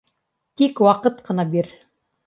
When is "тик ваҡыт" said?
0.61-1.23